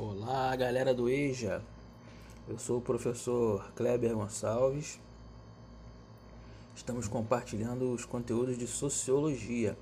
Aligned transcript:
Olá, 0.00 0.54
galera 0.54 0.94
do 0.94 1.10
EJA. 1.10 1.60
Eu 2.46 2.56
sou 2.56 2.78
o 2.78 2.80
professor 2.80 3.72
Kleber 3.72 4.14
Gonçalves. 4.14 5.00
Estamos 6.72 7.08
compartilhando 7.08 7.90
os 7.90 8.04
conteúdos 8.04 8.56
de 8.56 8.64
sociologia. 8.64 9.76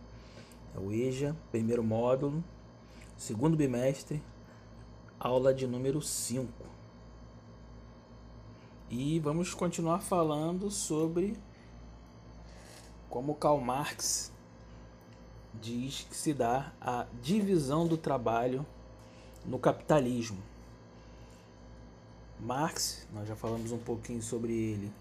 É 0.75 0.81
o 0.81 0.91
EJA, 0.91 1.37
primeiro 1.51 1.85
módulo, 1.85 2.43
segundo 3.15 3.59
bimestre, 3.59 4.23
aula 5.21 5.53
de 5.53 5.67
número 5.67 6.01
5. 6.01 6.51
E 8.89 9.21
vamos 9.21 9.53
continuar 9.53 9.99
falando 9.99 10.71
sobre 10.71 11.37
como 13.11 13.35
Karl 13.35 13.61
Marx 13.61 14.33
diz 15.53 16.07
que 16.09 16.17
se 16.17 16.33
dá 16.33 16.73
a 16.81 17.05
divisão 17.21 17.87
do 17.87 17.99
trabalho 17.99 18.65
no 19.47 19.59
capitalismo. 19.59 20.43
Marx, 22.41 23.07
nós 23.15 23.27
já 23.27 23.37
falamos 23.37 23.73
um 23.73 23.79
pouquinho 23.79 24.21
sobre 24.21 24.53
ele 24.53 24.93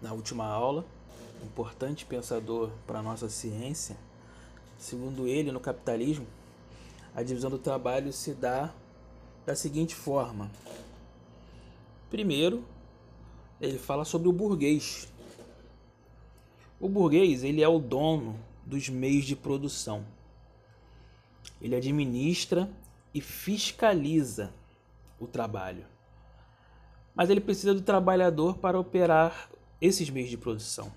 na 0.00 0.12
última 0.12 0.44
aula, 0.46 0.84
importante 1.44 2.04
pensador 2.04 2.70
para 2.86 2.98
a 2.98 3.02
nossa 3.02 3.28
ciência. 3.28 3.96
Segundo 4.78 5.26
ele, 5.26 5.50
no 5.50 5.60
capitalismo, 5.60 6.26
a 7.14 7.22
divisão 7.22 7.50
do 7.50 7.58
trabalho 7.58 8.12
se 8.12 8.32
dá 8.32 8.72
da 9.46 9.54
seguinte 9.54 9.94
forma: 9.94 10.50
primeiro, 12.10 12.64
ele 13.60 13.78
fala 13.78 14.04
sobre 14.04 14.28
o 14.28 14.32
burguês. 14.32 15.08
O 16.80 16.88
burguês 16.88 17.44
ele 17.44 17.62
é 17.62 17.68
o 17.68 17.78
dono 17.78 18.38
dos 18.66 18.88
meios 18.88 19.24
de 19.24 19.36
produção. 19.36 20.04
Ele 21.60 21.76
administra 21.76 22.68
e 23.14 23.20
fiscaliza 23.20 24.52
o 25.18 25.26
trabalho. 25.26 25.84
Mas 27.14 27.30
ele 27.30 27.40
precisa 27.40 27.74
do 27.74 27.82
trabalhador 27.82 28.58
para 28.58 28.78
operar 28.78 29.50
esses 29.80 30.08
meios 30.08 30.30
de 30.30 30.38
produção. 30.38 30.92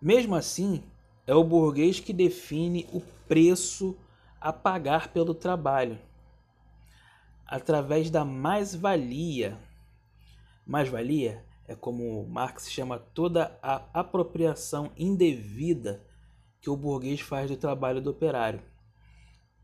Mesmo 0.00 0.34
assim, 0.34 0.82
é 1.26 1.34
o 1.34 1.42
burguês 1.42 2.00
que 2.00 2.12
define 2.12 2.86
o 2.92 3.00
preço 3.26 3.96
a 4.40 4.52
pagar 4.52 5.08
pelo 5.08 5.34
trabalho, 5.34 5.98
através 7.46 8.10
da 8.10 8.24
mais-valia. 8.24 9.58
Mais-valia 10.66 11.42
é 11.66 11.74
como 11.74 12.26
Marx 12.26 12.70
chama 12.70 12.98
toda 12.98 13.58
a 13.62 13.82
apropriação 13.94 14.92
indevida 14.98 16.04
que 16.60 16.68
o 16.68 16.76
burguês 16.76 17.20
faz 17.20 17.50
do 17.50 17.56
trabalho 17.56 18.02
do 18.02 18.10
operário. 18.10 18.60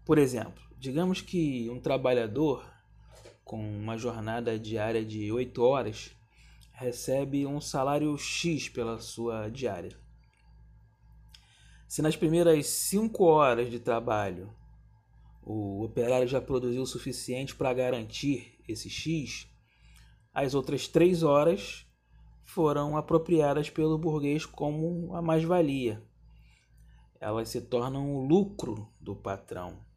Por 0.05 0.19
exemplo, 0.19 0.63
digamos 0.79 1.21
que 1.21 1.69
um 1.71 1.81
trabalhador 1.81 2.65
com 3.45 3.61
uma 3.61 3.99
jornada 3.99 4.59
diária 4.59 5.05
de 5.05 5.31
8 5.31 5.63
horas 5.63 6.11
recebe 6.73 7.47
um 7.47 7.61
salário 7.61 8.17
X 8.17 8.69
pela 8.69 8.99
sua 8.99 9.49
diária. 9.49 9.99
Se 11.87 12.01
nas 12.01 12.17
primeiras 12.17 12.67
5 12.67 13.25
horas 13.25 13.71
de 13.71 13.81
trabalho 13.81 14.55
o 15.43 15.85
operário 15.85 16.29
já 16.29 16.41
produziu 16.41 16.83
o 16.83 16.87
suficiente 16.87 17.55
para 17.55 17.75
garantir 17.75 18.57
esse 18.69 18.89
X, 18.89 19.49
as 20.33 20.55
outras 20.55 20.87
3 20.87 21.23
horas 21.23 21.85
foram 22.45 22.97
apropriadas 22.97 23.69
pelo 23.69 23.99
burguês 23.99 24.47
como 24.47 25.15
a 25.15 25.21
mais-valia. 25.21 26.03
Elas 27.21 27.49
se 27.49 27.61
tornam 27.61 28.17
o 28.17 28.25
lucro 28.25 28.89
do 29.01 29.15
patrão. 29.15 29.90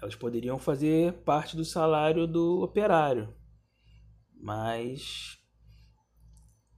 Elas 0.00 0.14
poderiam 0.14 0.58
fazer 0.58 1.12
parte 1.24 1.56
do 1.56 1.64
salário 1.64 2.26
do 2.26 2.62
operário, 2.62 3.34
mas 4.34 5.38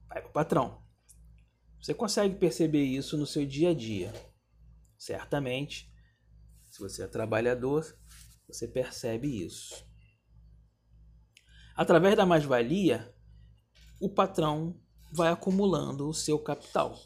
vai 0.07 0.21
para 0.21 0.29
o 0.29 0.33
patrão. 0.33 0.81
Você 1.81 1.93
consegue 1.93 2.35
perceber 2.35 2.83
isso 2.83 3.17
no 3.17 3.25
seu 3.25 3.45
dia 3.45 3.69
a 3.69 3.73
dia. 3.73 4.13
Certamente, 4.97 5.91
se 6.69 6.79
você 6.79 7.03
é 7.03 7.07
trabalhador, 7.07 7.85
você 8.47 8.67
percebe 8.67 9.45
isso. 9.45 9.85
Através 11.75 12.15
da 12.15 12.25
mais-valia, 12.25 13.13
o 14.01 14.09
patrão 14.09 14.79
vai 15.11 15.29
acumulando 15.29 16.07
o 16.07 16.13
seu 16.13 16.37
capital. 16.37 16.97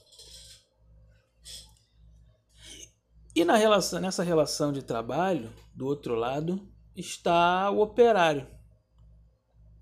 E 3.36 3.44
na 3.44 3.56
relação, 3.56 4.00
nessa 4.00 4.24
relação 4.24 4.72
de 4.72 4.84
trabalho, 4.84 5.52
do 5.74 5.88
outro 5.88 6.14
lado, 6.16 6.68
está 6.96 7.72
o 7.72 7.82
operário. 7.82 8.48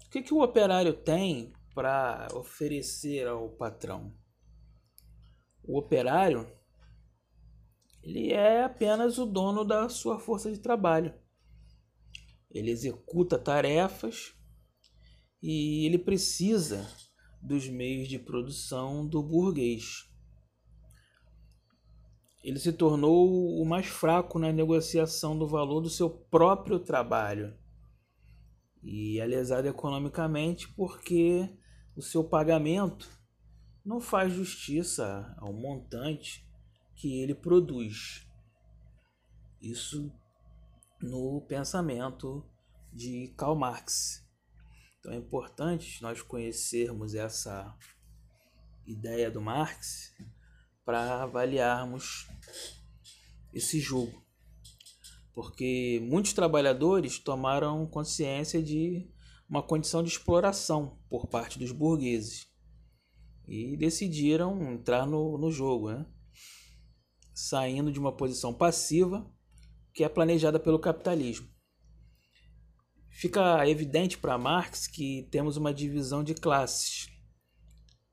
O 0.06 0.10
que, 0.10 0.22
que 0.22 0.34
o 0.34 0.42
operário 0.42 0.94
tem 0.94 1.54
para 1.76 2.28
oferecer 2.34 3.28
ao 3.28 3.50
patrão? 3.50 4.14
O 5.64 5.78
operário 5.78 6.48
ele 8.04 8.32
é 8.32 8.64
apenas 8.64 9.18
o 9.18 9.26
dono 9.26 9.64
da 9.64 9.88
sua 9.88 10.18
força 10.18 10.52
de 10.52 10.60
trabalho. 10.60 11.14
Ele 12.50 12.72
executa 12.72 13.38
tarefas 13.38 14.34
e 15.42 15.86
ele 15.86 15.98
precisa 15.98 16.90
dos 17.42 17.68
meios 17.68 18.08
de 18.08 18.18
produção 18.18 19.08
do 19.08 19.22
burguês 19.22 20.11
ele 22.44 22.60
se 22.60 22.74
tornou 22.74 23.62
o 23.62 23.66
mais 23.66 23.86
fraco 23.86 24.40
na 24.40 24.52
negociação 24.52 25.38
do 25.38 25.48
valor 25.48 25.82
do 25.82 25.90
seu 25.90 26.10
próprio 26.10 26.80
trabalho. 26.80 27.56
E 28.84 29.20
é 29.20 29.26
lesado 29.26 29.68
economicamente 29.68 30.68
porque 30.70 31.48
o 31.96 32.02
seu 32.02 32.24
pagamento 32.24 33.08
não 33.86 34.00
faz 34.00 34.34
justiça 34.34 35.36
ao 35.38 35.54
montante 35.54 36.48
que 36.96 37.22
ele 37.22 37.36
produz. 37.36 38.28
Isso 39.62 40.12
no 41.00 41.42
pensamento 41.48 42.44
de 42.92 43.34
Karl 43.38 43.56
Marx. 43.56 44.28
Então 45.00 45.12
é 45.12 45.16
importante 45.16 46.02
nós 46.02 46.22
conhecermos 46.22 47.14
essa 47.14 47.76
ideia 48.86 49.30
do 49.30 49.42
Marx 49.42 50.14
para 50.86 51.24
avaliarmos 51.24 52.28
esse 53.54 53.80
jogo. 53.80 54.22
Porque 55.34 56.00
muitos 56.04 56.34
trabalhadores 56.34 57.20
tomaram 57.20 57.88
consciência 57.88 58.62
de 58.62 59.10
uma 59.50 59.64
condição 59.64 60.04
de 60.04 60.10
exploração 60.10 61.00
por 61.10 61.28
parte 61.28 61.60
dos 61.60 61.72
burgueses 61.72 62.48
e 63.48 63.76
decidiram 63.76 64.74
entrar 64.74 65.06
no, 65.06 65.38
no 65.38 65.52
jogo, 65.52 65.92
né? 65.92 66.06
saindo 67.34 67.92
de 67.92 68.00
uma 68.00 68.16
posição 68.16 68.54
passiva 68.54 69.30
que 69.94 70.04
é 70.04 70.10
planejada 70.10 70.60
pelo 70.60 70.80
capitalismo. 70.80 71.50
Fica 73.10 73.68
evidente 73.68 74.18
para 74.18 74.38
Marx 74.38 74.88
que 74.88 75.28
temos 75.32 75.58
uma 75.58 75.74
divisão 75.74 76.24
de 76.24 76.34
classes. 76.34 77.08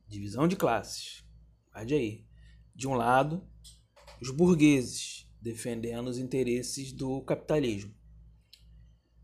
Divisão 0.08 0.48
de 0.48 0.56
classes. 0.56 1.24
Guarde 1.72 1.94
aí. 1.94 2.27
De 2.78 2.86
um 2.86 2.94
lado, 2.94 3.42
os 4.22 4.30
burgueses 4.30 5.28
defendendo 5.42 6.06
os 6.06 6.16
interesses 6.16 6.92
do 6.92 7.20
capitalismo. 7.22 7.92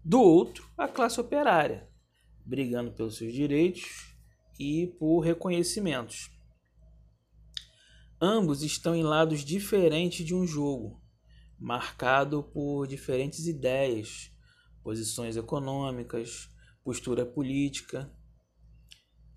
Do 0.05 0.21
outro, 0.21 0.69
a 0.77 0.89
classe 0.89 1.21
operária, 1.21 1.89
brigando 2.45 2.91
pelos 2.91 3.17
seus 3.17 3.33
direitos 3.33 4.13
e 4.59 4.89
por 4.99 5.21
reconhecimentos. 5.21 6.33
Ambos 8.21 8.65
estão 8.65 8.93
em 8.93 9.05
lados 9.05 9.45
diferentes 9.45 10.27
de 10.27 10.35
um 10.35 10.45
jogo, 10.45 11.01
marcado 11.57 12.43
por 12.43 12.89
diferentes 12.89 13.47
ideias, 13.47 14.33
posições 14.83 15.37
econômicas, 15.37 16.49
postura 16.83 17.25
política. 17.25 18.13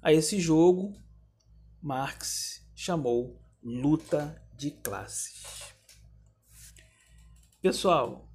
A 0.02 0.12
esse 0.12 0.40
jogo, 0.40 1.00
Marx 1.80 2.68
chamou 2.74 3.46
luta 3.70 4.42
de 4.56 4.72
classes. 4.72 5.76
Pessoal, 7.62 8.32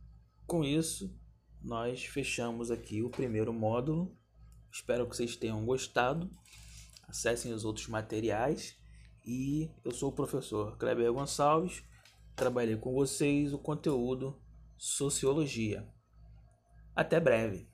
com 0.46 0.62
isso 0.62 1.18
nós 1.62 2.04
fechamos 2.04 2.70
aqui 2.70 3.02
o 3.02 3.08
primeiro 3.08 3.50
módulo. 3.50 4.14
Espero 4.70 5.08
que 5.08 5.16
vocês 5.16 5.34
tenham 5.34 5.64
gostado. 5.64 6.30
Acessem 7.08 7.50
os 7.50 7.64
outros 7.64 7.88
materiais 7.88 8.76
e 9.24 9.70
eu 9.82 9.90
sou 9.90 10.10
o 10.10 10.14
professor 10.14 10.76
Kleber 10.76 11.10
Gonçalves. 11.10 11.82
Trabalhei 12.36 12.76
com 12.76 12.92
vocês 12.92 13.54
o 13.54 13.58
conteúdo 13.58 14.38
Sociologia. 14.76 15.88
Até 16.94 17.18
breve. 17.18 17.71